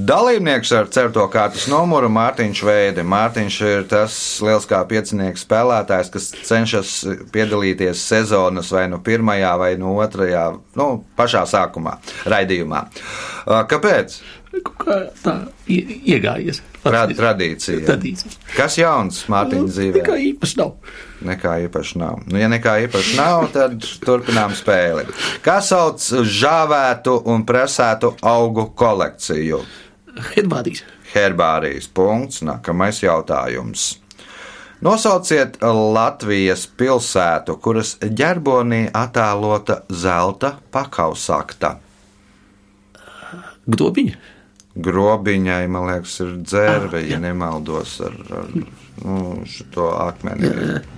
[0.05, 3.05] Dalībnieks ar certo kārtas numuru Mārtiņš Veide.
[3.09, 4.15] Mārtiņš ir tas
[4.45, 6.91] liels kā piecinieks spēlētājs, kas cenšas
[7.33, 10.43] piedalīties sezonas vai nu pirmajā, vai nu otrajā,
[10.77, 11.95] nu, pašā sākumā,
[12.29, 12.83] raidījumā.
[13.71, 14.17] Kāpēc?
[14.83, 15.35] Kā tā
[15.67, 16.61] ie- iegājies.
[16.85, 17.81] Tra tradīcija.
[17.89, 18.35] Tradīcija.
[18.55, 20.03] Kas jauns Mārtiņa dzīvē?
[20.03, 20.75] Nekā īpaši nav.
[21.25, 22.21] Nekā īpaši nav.
[22.29, 25.07] Nu, ja nekā īpaši nav, tad turpinām spēli.
[25.43, 29.63] Kā sauc žāvētu un presētu augu kolekciju?
[30.35, 30.85] Hedvādīs.
[31.15, 32.43] Herbārijas punkts.
[32.47, 33.95] Nākamais jautājums.
[34.85, 35.57] Nosauciet
[35.95, 41.77] Latvijas pilsētu, kuras ģerbonī attēlota zelta pakausakta.
[43.65, 44.19] Grobiņa.
[44.85, 50.51] Grobiņai, man liekas, ir dzērve, ja nemaldos ar, ar nu, šo akmeni.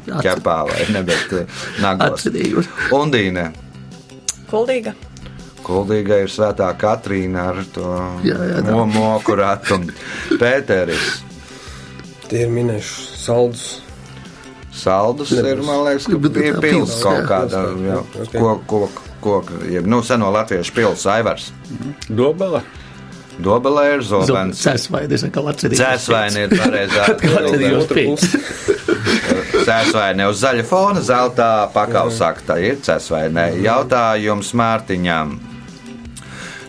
[0.08, 1.34] Ķepā vai ne, bet
[1.84, 2.24] nagos.
[2.24, 2.70] Atcerējos.
[2.96, 3.50] Undīne.
[4.50, 4.94] kuldīga,
[5.66, 7.86] Kuldīga ir svētā Katrīna ar to
[8.92, 9.80] moku ratu.
[10.42, 11.08] Pēteris.
[12.30, 13.64] Tie ir minējuši saldus.
[14.76, 18.34] Saldus ir, man liekas, ka bija pils pils, kaut kāda, jā, Ok.
[18.36, 18.80] ko, ko,
[19.24, 19.36] ko,
[19.72, 21.48] jeb, nu, seno latviešu pils, Aivars.
[22.10, 22.60] Dobela.
[23.40, 24.60] Dobelē ir zobens.
[24.64, 25.80] Cēsvaini, es atkal atcerējos.
[25.80, 27.94] Cēsvaini ir pareizā Atcerējos atbilde.
[27.96, 29.64] pēc.
[29.66, 33.48] Cēsvaini uz zaļa fona, zeltā pakausakta ir cēsvainē.
[33.64, 35.34] Jautājums Mārtiņam.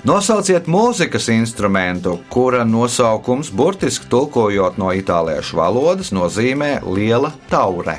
[0.05, 7.97] Nosauciet mūzikas instrumentu, kura nosaukums, burtiski tulkojot no itāliešu valodas, nozīmē liela taure.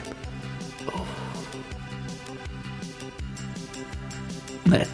[4.68, 4.84] Nē,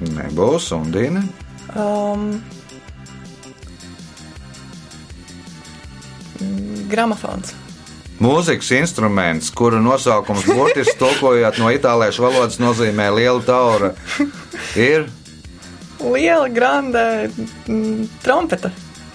[0.00, 1.22] Nebūs undīne.
[1.76, 2.40] um,
[6.90, 7.54] gramofons,
[8.20, 13.94] Mūzikas instruments, kura nosaukums burtiski tulkojot no itāliešu valodas, nozīmē liela taura,
[14.76, 15.06] ir
[16.04, 17.30] liela, grande
[17.68, 18.70] mm, trompeta.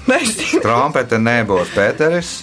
[0.05, 0.61] Nezinu.
[0.65, 2.35] trompete, nebūs Pēteris.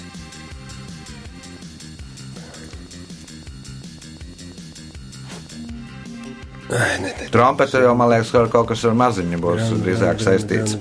[7.32, 10.78] Trompeta jau, man liekas, ka kaut kas ar maziņu būs drīzāk saistīts.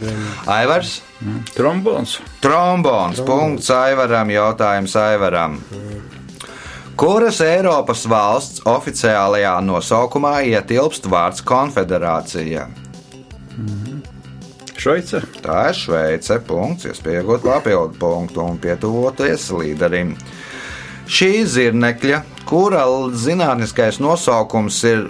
[0.50, 1.02] Aivars?
[1.56, 2.17] Trombons.
[2.43, 3.19] Trombons.
[3.28, 4.32] Punkts Aivaram.
[4.32, 5.60] Jautājums Aivaram.
[7.00, 12.67] Kuras Eiropas valsts oficiālajā nosaukumā ietilpst vārds konfederācija?
[14.81, 15.21] Šveice.
[15.43, 16.39] Tā ir Šveice.
[16.47, 20.15] Punkts, iespējot papildu punktu un pietuvoties līderim.
[21.11, 22.85] Šī zirnekļa, kura
[23.19, 25.09] zinātniskais nosaukums ir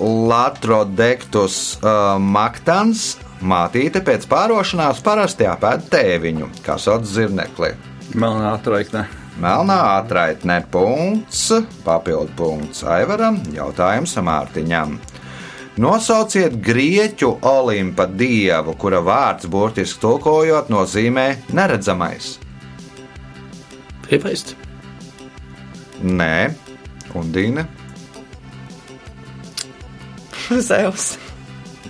[0.00, 7.74] Latrodektus uh, maktans, mātīte pēc pārošanās parasti apēd tēviņu, kā sauc zirnekli.
[8.14, 9.04] Melnā atraitne.
[9.40, 11.50] Melnā atraitne punkts,
[11.84, 14.96] papildu punkts Aivaram, jautājums Mārtiņam.
[15.78, 22.38] Nosauciet grieķu olimpa dievu, kura vārds burtiski tulkojot nozīmē neredzamais.
[24.10, 24.56] Hefaists.
[26.02, 26.50] Nē,
[27.14, 27.66] un Dīna.
[30.70, 31.12] Zeus.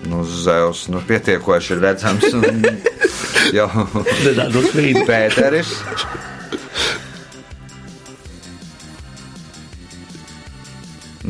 [0.08, 2.32] Nu, Zeus, nu, pietiekoši ir redzams.
[2.34, 2.64] un
[3.56, 3.68] Jau
[4.24, 5.04] Nedaudz veidu.
[5.08, 5.72] Pēteris.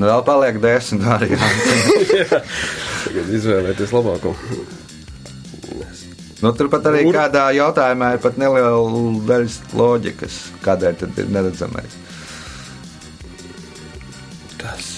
[0.01, 2.21] Nu, vēl paliek desmit varianti.
[3.05, 4.33] Tagad izvēlēties labāko.
[6.41, 11.99] Nu, turpat arī kādā jautājumā ir pat neliela daļa loģikas, kādēļ tad ir neredzamais.
[14.63, 14.89] Tas.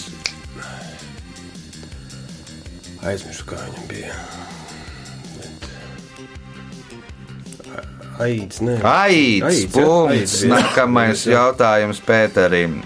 [3.03, 4.15] Aizmirsu, kā viņam bija.
[5.41, 5.69] Bet...
[8.23, 8.79] Aids, nē.
[8.87, 10.15] Aids, Aids, punkts.
[10.15, 10.55] Aids, jā.
[10.55, 12.85] Nākamais Aids, jautājums Pēterim.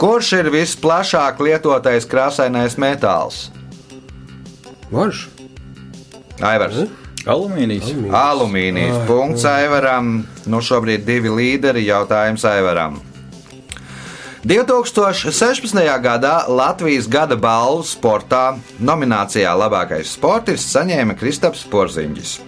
[0.00, 3.50] Kurš ir visplašāk lietotais krāsainais metāls?
[4.88, 5.26] Varš?
[6.40, 6.86] Aivars.
[7.28, 7.90] Alumīnijas.
[8.08, 8.96] Alumīnijas.
[8.96, 10.08] Ai, Punkts Aivaram.
[10.48, 11.84] Nu, šobrīd divi līderi.
[11.84, 12.96] Jautājums Aivaram.
[14.40, 15.76] 2016.
[16.00, 22.38] gadā Latvijas gada balvu sportā nominācijā Labākais sportists saņēma Kristaps Porziņģis.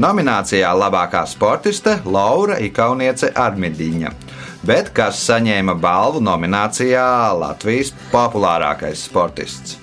[0.00, 4.16] Nominācijā Labākā sportiste Laura Ikauniece Armidiņa.
[4.62, 9.78] Bet kas saņēma balvu nominācijā Latvijas populārākais sportists?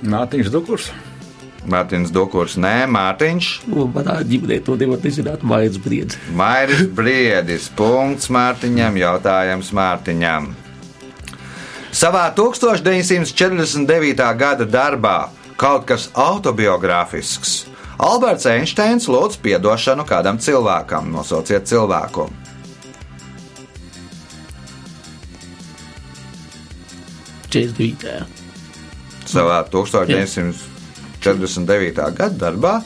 [0.00, 0.88] Mātiņš Dukurs.
[1.68, 3.48] Mārtiņš Dukurs, nē, Mārtiņš.
[3.68, 6.16] Nu, Manā ģimenē to nevar nezināt, mājas briedzi.
[6.36, 10.54] Mairis Briedis, punkts Mārtiņam, jautājums Mārtiņam.
[11.92, 14.24] Savā 1949.
[14.40, 15.18] gada darbā
[15.60, 17.69] kaut kas autobiogrāfisks.
[18.00, 21.10] Alberts Einsteins lūdz atdošanu kādam cilvēkam.
[21.12, 22.24] Nosauciet cilvēku.
[29.28, 32.00] Savā 1949.
[32.16, 32.80] gada darbā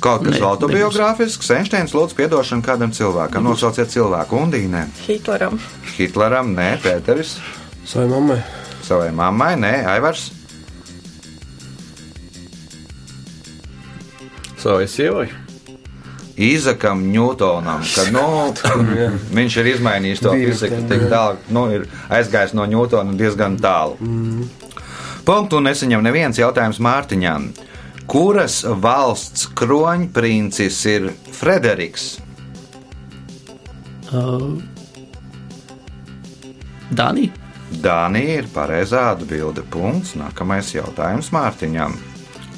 [0.00, 1.50] kaut kas Ne, autobiogrāfisks.
[1.52, 3.44] Einsteins lūdz atdošanu kādam cilvēkam.
[3.44, 4.88] Nosauciet cilvēku Undīnē.
[5.04, 5.60] Hitleram.
[5.98, 7.36] Hitleram, nē, Pēteris.
[7.84, 8.40] Savai mammai.
[8.88, 10.43] Savai mammai, nē, Aivars.
[14.64, 15.26] Savai sievai.
[16.40, 18.22] Īzakam Ņūtonam, kad nu,
[19.38, 23.98] viņš ir izmainījis to fiziku tik tālu, nu, ir aizgājis no Ņūtona diezgan tālu.
[25.28, 27.50] Punktu nesaņem neviens jautājums Mārtiņām.
[28.08, 32.08] Kuras valsts kroņprincis ir Frederiks?
[34.08, 34.56] Uh,
[36.88, 37.36] Dānija.
[37.84, 39.64] Dānija ir pareizā atbilde.
[39.68, 40.16] Punkts.
[40.20, 41.96] Nākamais jautājums Mārtiņam.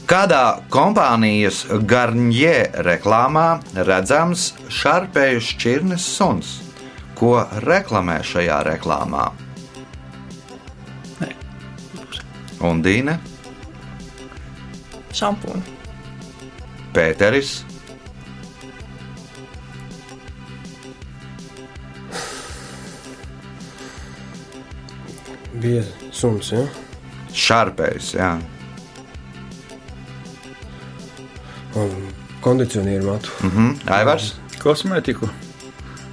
[0.07, 6.53] Kādā kompānijas Garnier reklāmā redzams šarpēju šķirnes suns?
[7.19, 9.25] Ko reklamē šajā reklāmā?
[11.19, 11.33] Nē.
[12.71, 13.19] Un Dīne,
[15.11, 15.75] Šampūnu.
[16.95, 17.65] Pēteris,
[25.57, 26.69] Bija suns, ja?
[27.33, 28.15] šarpējs.
[28.21, 28.37] Jā.
[28.37, 28.56] Un
[32.45, 33.35] kondicionieru matu.
[33.47, 33.73] Mhm.
[33.99, 34.35] Aivars.
[34.63, 35.29] Kosmētiku.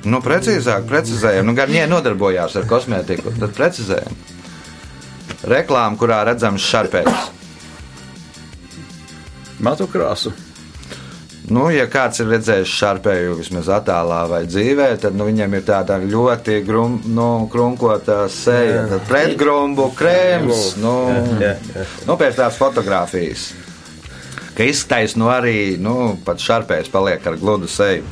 [0.04, 1.48] Nu, precīzāk, precizējam.
[1.48, 3.32] Nu, Garnier nodarbojās ar kosmētiku.
[3.40, 4.18] Tad precizējam.
[5.48, 7.30] Reklāma, kurā redzams šarpējs.
[9.64, 10.34] Matu krāsu.
[11.52, 15.98] Nu, ja kāds ir redzējis šarpēju vismaz attēlā vai dzīvē, tad nu, viņam ir tāda
[16.00, 20.78] ļoti grum, nu, krunkota seja, tad pretgrumbu krēms.
[20.80, 20.94] Nu,
[21.44, 21.86] jā, jā.
[22.08, 23.50] nu, pēc tās fotografijas.
[24.54, 28.06] Ka izskatās, nu arī nu, pat šarpējs paliek ar gludu seju.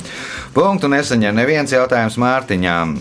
[0.54, 2.96] Punktu nesaņem neviens jautājums Mārtiņām.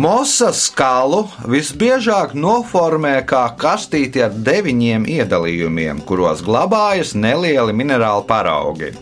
[0.00, 8.92] Mosa skalu visbiežāk noformē kā kastīti ar deviņiem iedalījumiem, kuros glabājas nelieli minerāli paraugi.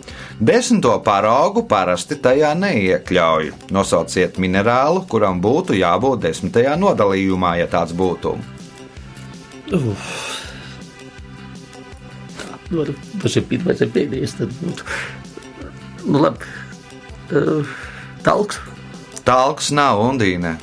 [0.41, 3.51] Desmito paraugu parasti tajā neiekļauj.
[3.75, 8.39] Nosauciet minerālu, kuram būtu jābūt desmitajā nodalījumā, ja tāds būtu.
[9.69, 9.97] Nu,
[12.85, 14.37] ar- tas ir pirmais un pēdējais.
[14.41, 14.87] Tad būtu.
[16.09, 16.51] Nu, labi.
[17.29, 17.67] Uh,
[18.25, 18.61] talks.
[19.29, 20.57] Talks nav undīne.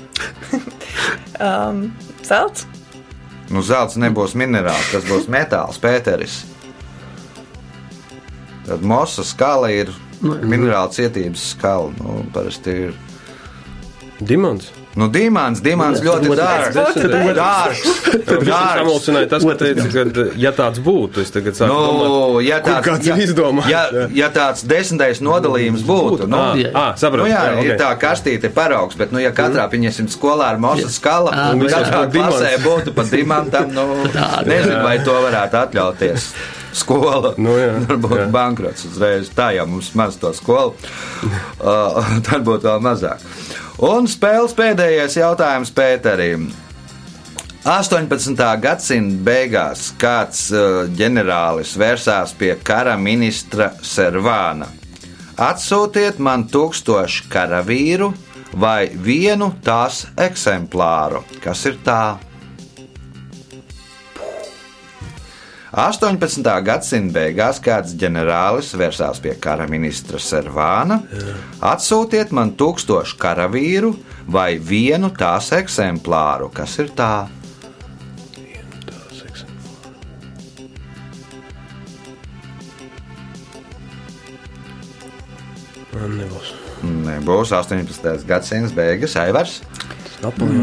[1.36, 1.90] Um,
[2.24, 2.64] zelts,
[3.52, 6.38] Nu, zelts nebūs minerāls, tas būs metāls, pēteris.
[8.66, 9.92] Tad mosa skala ir
[10.24, 11.92] minerāla cietības skala.
[12.00, 12.96] Nu, parasti ir.
[14.24, 14.72] Dimants.
[14.96, 16.76] Nu, Dimants, Dimants Jā, ļoti dārgs.
[16.78, 17.82] Tas būtu Dārgs.
[18.16, 18.78] Viņš Dārgs.
[18.80, 22.08] samulsināja tas, ka teica, ka, ja tāds būtu, es tagad sāku domāt.
[22.08, 26.40] Nu, ja Kur tāds, kāds ja, ir izdomājis, ja, ja tāds desmitais nodalījums būtu, nu,
[26.40, 26.72] Ah, jā.
[26.72, 27.26] ah, sapratu.
[27.26, 27.68] Nu, jā, jā, ok.
[27.68, 31.52] ir tā kastīte paraugs, bet, nu, ja katrā pieņemsim skolā ar mosa skala, Jā.
[31.52, 36.32] un katrā būtu klasē būtu pa dimantam, nu, Tā, nezinu, vai to varētu atļauties.
[36.76, 38.28] Skola Nu, jā, varbūt jā.
[38.34, 39.30] bankrots uzreiz.
[39.36, 40.76] Tā jau mums maz to skolu.
[41.66, 41.98] Uh,
[42.28, 43.22] tad būtu vēl mazāk.
[43.88, 46.50] Un spēles pēdējais jautājums Pēterim.
[47.66, 48.36] 18.
[48.62, 54.68] gadsimta beigās kāds uh, ģenerālis vērsās pie kara ministra Servāna.
[55.42, 58.12] Atsūtiet man tūkstošu karavīru
[58.54, 61.24] vai vienu tās eksemplāru.
[61.44, 62.18] Kas ir tā?
[65.74, 66.46] 18.
[66.66, 71.00] gadsimta beigās kāds ģenerālis vērsās pie kara ministra Servāna.
[71.66, 73.96] Atsūtiet man tūkstošu karavīru
[74.28, 76.52] vai vienu tās eksemplāru.
[76.54, 77.26] Kas ir tā?
[85.96, 86.52] Man nebūs.
[86.84, 88.28] Nebūs 18.
[88.28, 89.62] gadsimta beigas, Aivars.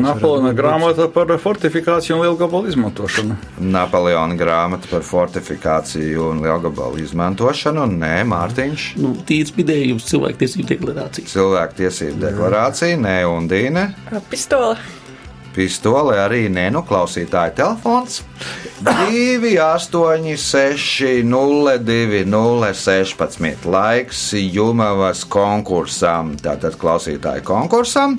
[0.02, 3.36] Napoleona grāmata par fortifikāciju un lielu gabalu izmantošanu.
[3.72, 7.86] Napoleona grāmata par fortifikāciju un lielgabalu izmantošanu.
[7.92, 8.88] Nē, Mārtiņš.
[9.02, 11.36] Nu, tīrs bidējums cilvēktiesību deklarācijas.
[11.36, 13.88] Cilvēktiesību deklarācija, nē, un Dīne.
[14.30, 14.76] pistole,
[15.52, 18.22] Pistole arī nenoklausītāja telefons
[18.86, 23.68] 2, 8, 6, 0, 2, 0, 16.
[23.68, 28.16] Laiks Jumavas konkursam, tātad klausītāju konkursam.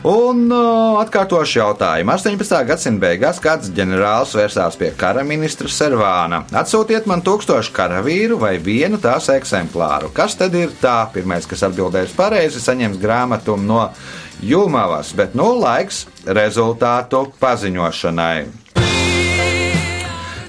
[0.00, 2.14] Un uh, atkārtošu jautājumu.
[2.14, 2.54] 18.
[2.64, 6.38] gadsimta beigās kāds ģenerālis vērsās pie kara ministra Servāna.
[6.56, 10.08] Atsūtiet man tūkstošu karavīru vai vienu tās eksemplāru.
[10.16, 11.02] Kas tad ir tā?
[11.12, 13.90] Pirmais, kas atbildēs pareizi, saņems grāmatu no
[14.40, 18.46] Jumavas, bet nu laiks rezultātu paziņošanai.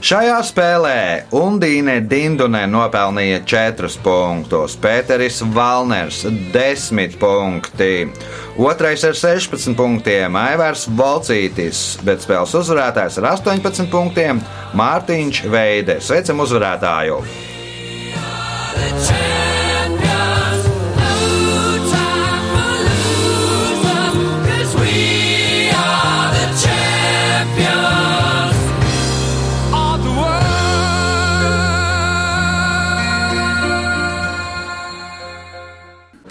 [0.01, 0.93] Šajā spēlē
[1.37, 8.09] Undīne Dindunē nopelnīja 4 punktus, Pēteris Valners 10 punkti,
[8.57, 14.41] otrais ar 16 punktiem Aivars Volcītis, bet spēles uzvarētājs ar 18 punktiem
[14.73, 15.99] Mārtiņš Veide.
[16.01, 17.21] Sveicam uzvarētāju!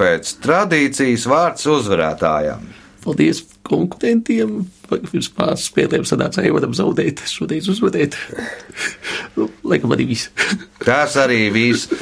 [0.01, 2.63] Pēc tradīcijas vārds uzvarētājam.
[3.05, 4.63] Paldies konkurentiem.
[4.89, 8.17] Pirms pāris spēlēm sanāca Eivaram zaudēt, šoreiz uzvarēt.
[9.37, 10.33] nu, laikam arī viss.
[10.81, 11.93] Tas arī viss.